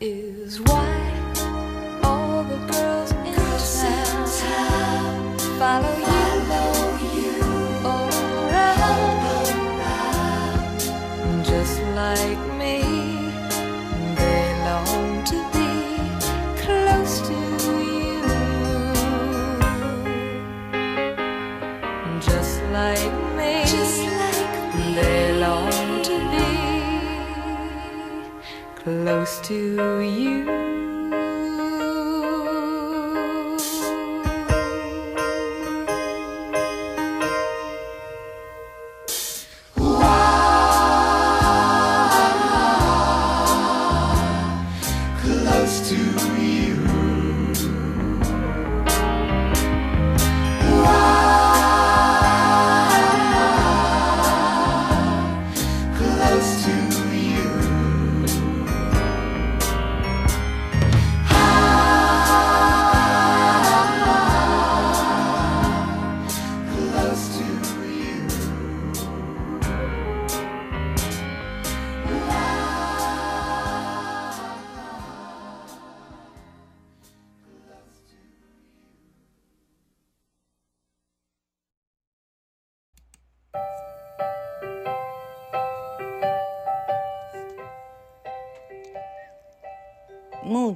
[0.00, 0.77] is why
[28.84, 30.77] close to you.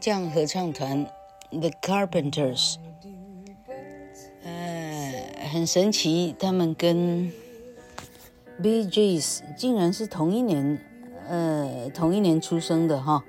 [0.02, 1.06] 匠合唱团
[1.52, 2.74] The Carpenters，
[4.42, 5.12] 呃，
[5.52, 7.30] 很神奇，他们跟
[8.60, 10.80] Bee Gees 竟然是同一年，
[11.28, 13.22] 呃，同一年出生的哈，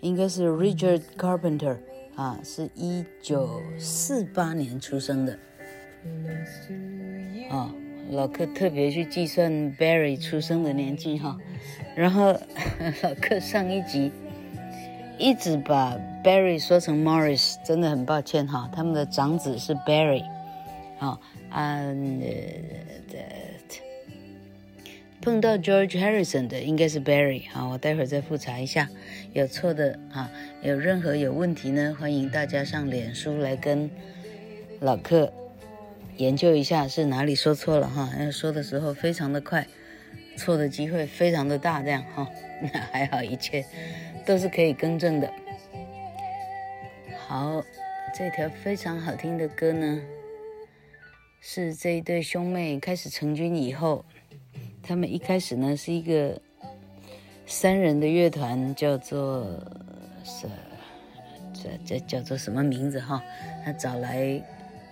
[0.00, 1.78] 应该是 Richard Carpenter
[2.14, 5.36] 啊，是一九四八年出生的，
[7.50, 7.74] 啊，
[8.12, 11.36] 老克特别去计算 Barry 出生的年纪哈，
[11.96, 12.26] 然后
[13.02, 14.12] 老克上一集。
[15.18, 18.70] 一直把 Barry 说成 Morris，真的很抱歉哈。
[18.72, 20.22] 他们的长子是 Barry，
[21.00, 21.18] 啊，
[21.50, 23.18] 嗯、呃，
[25.20, 28.88] 碰到 George Harrison 的应该是 Barry，好，我待会儿再复查一下，
[29.32, 30.30] 有错的啊，
[30.62, 33.90] 有任何有问题呢，欢迎大家上脸书来跟
[34.78, 35.32] 老客
[36.18, 38.08] 研究一下是哪里说错了哈。
[38.20, 39.66] 要说的时候非常的快，
[40.36, 42.28] 错的机会非常的大，这样哈，
[42.62, 43.64] 那还好一切。
[44.24, 45.28] 都是可以更正的。
[47.32, 47.64] 好，
[48.14, 50.02] 这条非常好听的歌呢，
[51.40, 54.04] 是这一对兄妹开始成军以后，
[54.82, 56.38] 他们一开始呢是一个
[57.46, 59.46] 三人的乐团，叫做
[60.22, 60.46] 是
[61.54, 63.24] 这这叫做什么名字哈？
[63.64, 64.38] 他找来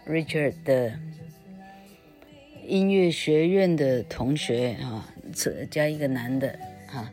[0.06, 0.98] Richard 的
[2.66, 6.58] 音乐学院的同学啊，凑加一个男的
[6.90, 7.12] 啊，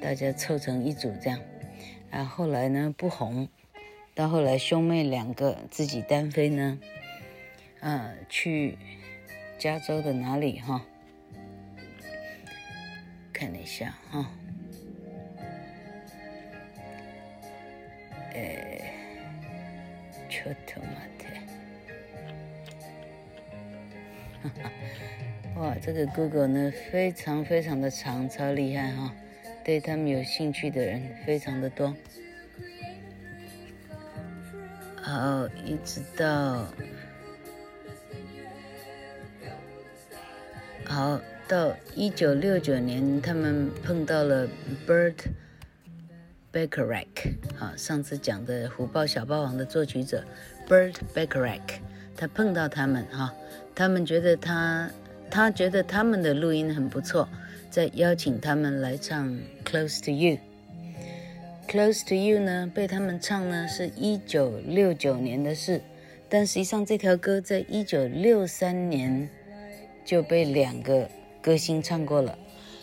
[0.00, 1.38] 大家凑成一组这样。
[2.10, 3.46] 啊，后来呢不红，
[4.15, 6.79] 到后来兄妹两个自己单飞呢，
[7.79, 8.77] 啊，去
[9.59, 10.85] 加州的哪里哈？
[13.31, 14.31] 看一下哈，
[18.33, 18.93] 哎，
[20.27, 21.21] ちょっと待って，
[24.41, 24.71] 哈哈，
[25.61, 29.13] 哇，这个 Google 呢非常非常的长，超厉害哈。
[29.63, 31.95] 对他们有兴趣的人非常的多，
[35.12, 36.66] 好，一直到
[40.86, 44.48] 好到一九六九年，他们碰到了
[44.86, 45.16] Burt
[46.50, 50.24] Bacharach，啊，上次讲的《虎豹小霸王》的作曲者
[50.66, 51.80] Burt Bacharach，
[52.16, 53.34] 他碰到他们哈，
[53.74, 54.90] 他们觉得他，
[55.30, 57.28] 他觉得他们的录音很不错。
[57.68, 59.28] 再邀请他们来唱
[59.62, 60.36] 《Close to You》，
[61.72, 65.80] 《Close to You》呢，被他们唱呢是一九六九年的事，
[66.28, 69.26] 但实际上这条歌在一九六三年
[70.04, 71.08] 就被两个
[71.40, 72.36] 歌星唱过了，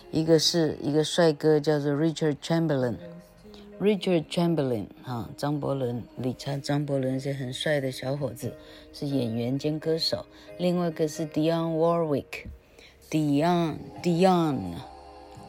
[0.09, 8.51] 一个是一个帅哥叫做 Richard Chamberlain，Richard Chamberlain 啊，张伯伦，理查·张伯伦是很帅的小伙子，
[8.91, 10.25] 是演员兼歌手，
[10.57, 14.73] 另外一个是 Dion Warwick，Dion Dion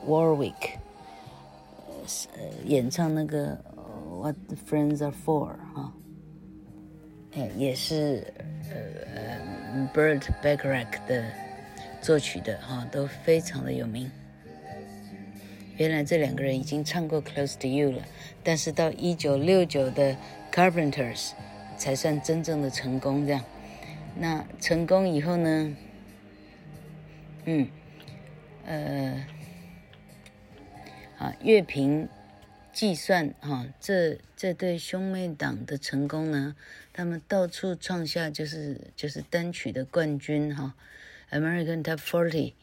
[0.07, 0.75] Warwick，
[2.37, 3.59] 呃，演唱那个
[4.21, 4.37] What
[4.69, 5.93] Friends Are For 哈，
[7.33, 8.33] 哎，也是
[8.71, 11.25] 呃 Burt Bacharach 的
[12.01, 14.11] 作曲的哈，都非常的有名。
[15.77, 18.03] 原来这两个人已经唱过 Close to You 了，
[18.43, 20.17] 但是到一九六九的
[20.53, 21.31] Carpenters
[21.79, 23.27] 才算真正的成功。
[23.27, 23.43] 这样，
[24.19, 25.77] 那成功以后呢？
[27.47, 27.67] 嗯，
[28.67, 29.25] 呃，
[31.21, 32.09] 啊，乐评
[32.73, 36.57] 计算哈，这这对兄妹档的成功呢，
[36.95, 40.75] 他们到处创下就是就是单曲的冠军哈
[41.31, 42.55] ，American Top Forty，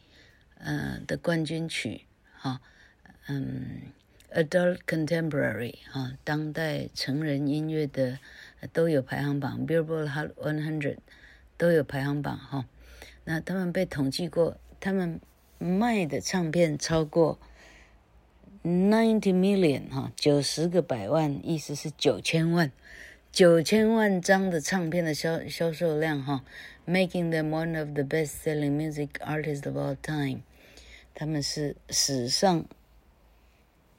[0.58, 2.02] 呃的冠军曲
[2.36, 2.60] 哈，
[3.28, 3.92] 嗯
[4.32, 8.18] ，Adult Contemporary 哈，当代成人音乐的
[8.72, 10.96] 都有排行榜，Billboard Hot 100
[11.56, 12.64] 都有排行榜哈，
[13.22, 14.58] 那他们被统计过。
[14.80, 15.20] 他们
[15.58, 17.38] 卖的唱片超过
[18.62, 22.70] ninety million 哈，九十个百万，意思是九千万，
[23.30, 26.44] 九千万张的唱片的销销售量哈
[26.86, 30.40] ，making them one of the best-selling music artists of all time。
[31.14, 32.64] 他们是史上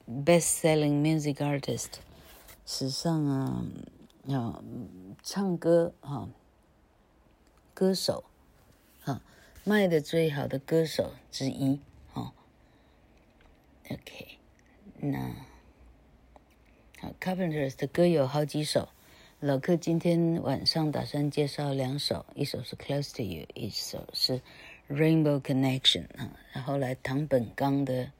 [0.08, 2.00] best-selling music artist，
[2.66, 3.66] 史上啊
[4.30, 4.64] 啊
[5.22, 6.30] 唱歌哈
[7.74, 8.24] 歌手
[9.02, 9.22] 哈。
[9.66, 11.80] 卖的最好的歌手之一，
[12.14, 12.32] 哦
[13.92, 14.39] ，OK，
[15.02, 15.34] 那
[17.00, 18.90] 好，Carpenters 的歌有好几首，
[19.40, 24.42] 老克今天晚上打算介绍两首，一首是 Close to You，一首是
[24.90, 28.12] Rainbow Connection 啊，然后来唐本刚的，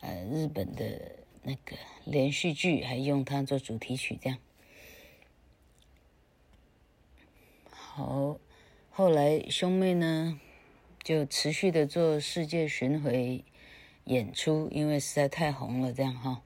[0.00, 1.12] 呃，日本的
[1.44, 4.38] 那个连续剧还用它做主题曲，这样，
[7.70, 8.40] 好。
[8.90, 10.40] 后来兄妹呢，
[11.02, 13.44] 就持续的做世界巡回
[14.04, 16.42] 演出，因为实在太红了，这样哈。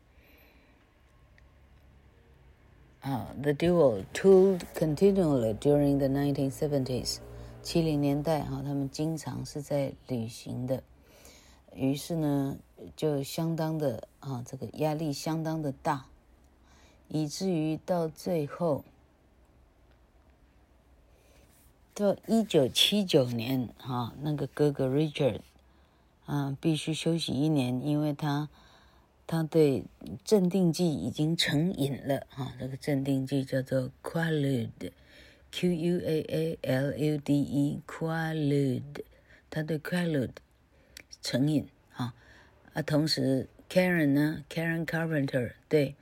[3.00, 7.18] 啊、，The duo toured continually during the 1970s，
[7.62, 10.82] 七零年代哈，他们经常是在旅行的，
[11.74, 12.58] 于是呢，
[12.96, 16.06] 就相当的啊，这个压力相当的大，
[17.08, 18.84] 以至于到最后。
[21.94, 25.40] 到一九七九年，哈，那个哥哥 Richard，
[26.28, 28.50] 啊，必须休息一年，因为他
[29.26, 29.84] 他对
[30.22, 39.04] 镇定剂已经成瘾了，哈，这个镇定剂叫做 Qualude，Q U A A L U D E，Qualude，
[39.48, 40.32] 他对 Qualude
[41.22, 42.12] 成瘾，啊，
[42.74, 45.94] 啊，同时 Karen 呢，Karen Carpenter 对，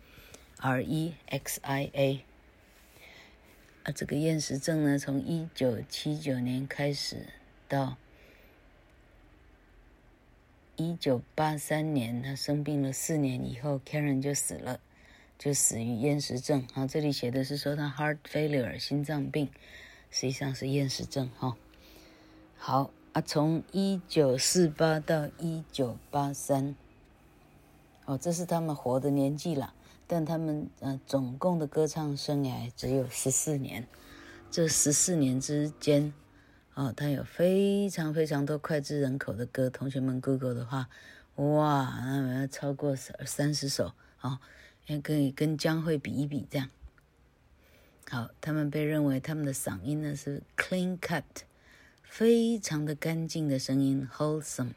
[0.58, 2.24] r e x i a。
[3.84, 7.26] 啊，这个厌食症呢，从一九七九年开始
[7.68, 7.96] 到
[10.76, 14.80] 一九八三年，他生病了四年以后，Karen 就死了，
[15.38, 16.66] 就死于厌食症。
[16.72, 19.48] 好，这里写的是说他 heart failure 心脏病，
[20.10, 21.30] 实际上是厌食症。
[21.38, 21.56] 哈。
[22.58, 26.74] 好啊，从一九四八到一九八三，
[28.06, 29.74] 哦，这是他们活的年纪了。
[30.06, 33.86] 但他们呃，总共的歌唱生涯只有十四年。
[34.50, 36.14] 这十四年之间，
[36.74, 39.68] 哦，他有非常非常多脍炙人口的歌。
[39.68, 40.88] 同学们 Google 的话，
[41.34, 44.38] 哇，那要超过三三十首哦，
[44.86, 46.70] 也可以跟江蕙比一比这样。
[48.08, 51.24] 好，他们被认为他们的嗓音呢是 clean cut，
[52.04, 54.74] 非常的干净的声音，wholesome，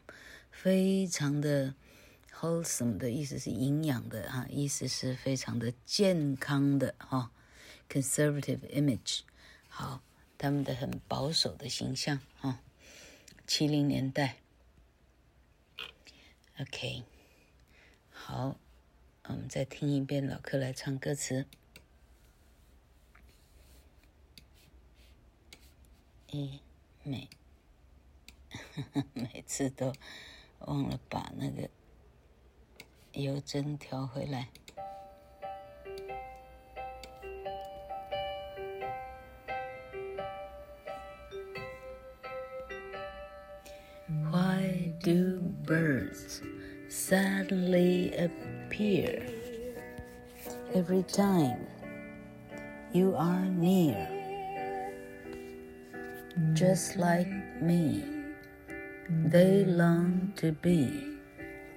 [0.50, 1.74] 非常的
[2.40, 7.30] wholesome 的意思是营养的哈，意思是非常的健康的哈
[7.88, 9.20] ，conservative image。
[9.68, 10.02] 好，
[10.38, 12.60] 他们的很保守的形象哈，
[13.46, 14.38] 七零年代。
[16.58, 17.04] OK，
[18.10, 18.56] 好，
[19.24, 21.46] 我们再听一遍老柯来唱歌词。
[26.28, 26.60] 一
[27.02, 27.28] 每
[29.12, 29.92] 每次都
[30.60, 31.68] 忘了把那个
[33.13, 34.47] 油针调回来。
[44.31, 46.41] Why do birds
[46.89, 49.25] suddenly appear
[50.73, 51.65] every time
[52.91, 54.07] you are near?
[56.53, 57.29] Just like
[57.61, 58.03] me,
[59.09, 61.08] they long to be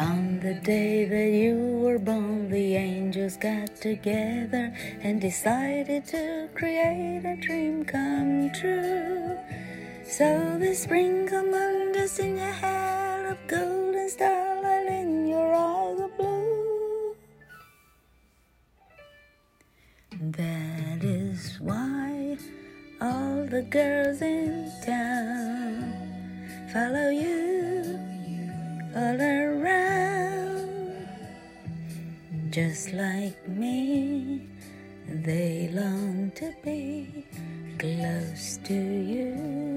[0.00, 7.24] On the day that you were born, the angels got together and decided to create
[7.24, 9.36] a dream come true.
[10.04, 16.16] So they sprinkled among us in your hair of golden starlight, in your eyes of
[16.16, 17.16] blue.
[20.20, 22.38] That is why
[23.00, 25.92] all the girls in town
[26.72, 28.07] follow you
[28.95, 31.07] all around.
[32.49, 34.47] Just like me,
[35.07, 37.25] they long to be
[37.79, 39.73] close to you.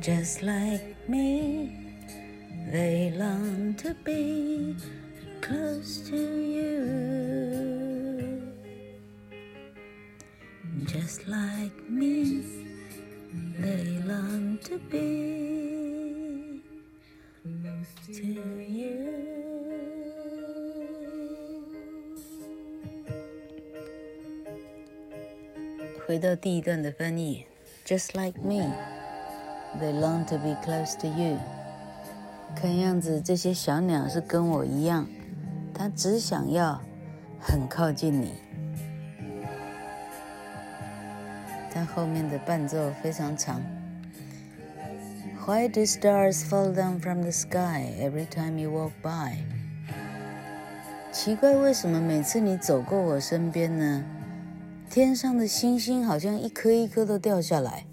[0.00, 1.98] Just like me,
[2.70, 4.76] they long to be
[5.40, 6.72] close to you.
[10.84, 12.44] Just like me,
[13.58, 16.62] they long to be
[17.42, 19.51] close to you.
[26.12, 27.46] 回到第一段的翻译
[27.86, 28.70] ，Just like me,
[29.80, 31.38] they long to be close to you。
[32.54, 35.08] 看样子这些小鸟是跟我一样，
[35.72, 36.78] 它只想要
[37.40, 38.34] 很靠近你。
[41.74, 43.62] 但后面的伴奏非常长。
[45.46, 49.38] Why do stars fall down from the sky every time you walk by？
[51.10, 54.04] 奇怪，为什么每次你走过我身边呢？
[54.92, 57.86] 天上的星星好像一颗一颗都掉下来，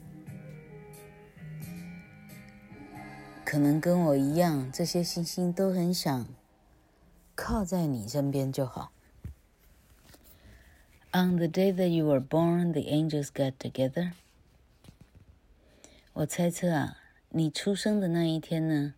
[3.46, 6.28] 可能跟我一样，这些星星都很想
[7.36, 8.92] 靠在你身边就好。
[11.14, 14.12] On the day that you were born, the angels got together。
[16.12, 16.98] 我猜测啊，
[17.30, 18.94] 你出生的那一天呢，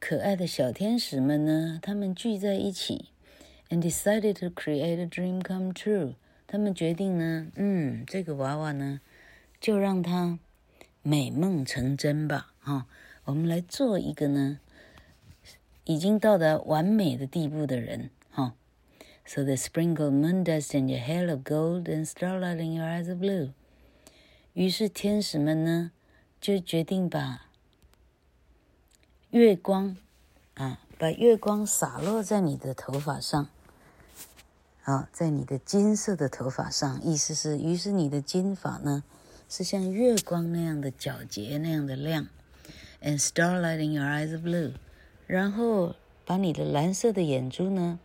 [0.00, 3.11] 可爱的小天使们呢，他们聚在一起。
[3.72, 6.16] And decided to create a dream come true。
[6.46, 9.00] 他们决定呢，嗯，这个娃娃呢，
[9.58, 10.38] 就让它
[11.00, 12.86] 美梦成真吧，哈、
[13.24, 14.60] 我们来做一个呢，
[15.84, 18.52] 已经到达完美的地步的人，哈、
[19.24, 23.18] So they sprinkle moon dust in your hair of gold and starlight in your eyes of
[23.22, 23.52] blue。
[24.52, 25.92] 于是天使们呢，
[26.38, 27.46] 就决定把
[29.30, 29.96] 月光
[30.56, 33.48] 啊，把月光洒落在你的头发上，
[34.84, 39.04] 啊，在你的金色的头发上，意思是，于是你的金发呢，
[39.48, 42.26] 是像月光那样的皎洁，那样的亮
[43.00, 44.72] ，and starlight in your eyes of blue，
[45.28, 48.00] 然后把你的蓝色的眼珠呢，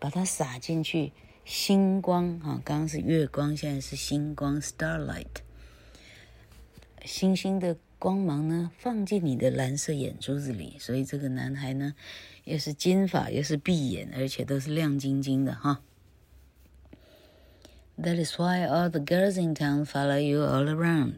[0.00, 1.12] 把它洒进去，
[1.44, 5.26] 星光啊，刚刚是月光，现在是星光，starlight。
[7.04, 11.94] 星星的光芒呢，放进你的蓝色眼珠子里，所以这个男孩呢，
[12.42, 15.82] 又是金发，又是闭眼，而且都是亮晶晶的哈。
[17.98, 21.16] That is why all the girls in town follow you all around。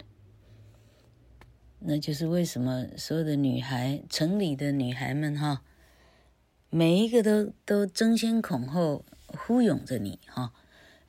[1.80, 5.62] 那就是为什么所有的女孩，城里的女孩们哈，
[6.70, 10.52] 每一个都都争先恐后呼拥着你哈，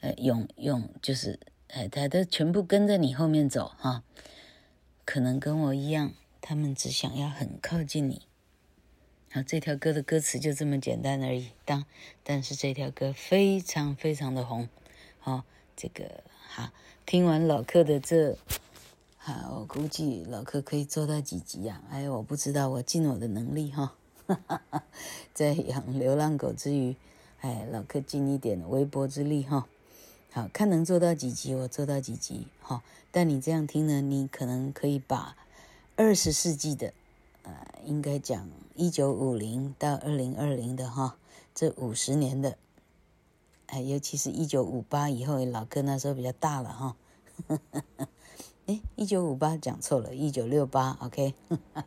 [0.01, 4.03] 呃，拥拥就是，哎，她都全部跟在你后面走哈。
[5.05, 8.23] 可能跟我一样，他们只想要很靠近你。
[9.31, 11.49] 好，这条歌的歌词就这么简单而已。
[11.65, 11.85] 当
[12.23, 14.67] 但是这条歌非常非常的红。
[15.19, 15.45] 好，
[15.79, 16.03] 这个
[16.50, 16.74] 哈，
[17.05, 18.36] 听完老克的这，
[19.17, 21.81] 哈，我估计老克可以做到几集呀？
[21.89, 23.93] 哎，我不知道，我尽我的能力哈。
[25.33, 26.98] 在养流浪狗之余，
[27.39, 29.67] 哎，老克尽一点微薄之力哈。
[30.33, 32.48] 好，看能做到几集，我做到几集。
[32.62, 35.38] 哈，但你这样听呢，你可能可以把
[35.95, 36.91] 二十世纪的，
[37.43, 37.53] 呃，
[37.86, 41.15] 应该讲一九五零到二零二零的哈，
[41.56, 42.58] 这五十年的，
[43.71, 46.95] 哎，尤其是一九五八以后，老哥那时候比较大了哈。
[48.65, 51.34] 哎，一九五八讲错了，一九六八，OK，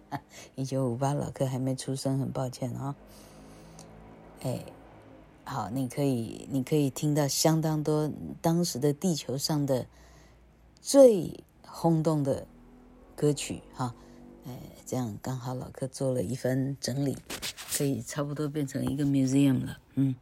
[0.56, 2.94] 一九五八老哥还没出生，很抱歉啊。
[4.40, 4.64] 哎。
[5.44, 9.84] 好，你可以，你可以听到相当多当时的地球上的
[10.80, 12.46] 最轰动的
[13.16, 13.92] 歌曲，哈，
[14.46, 17.18] 哎，这样刚好老哥做了一番整理，
[17.76, 20.14] 可以差不多变成一个 museum 了，嗯。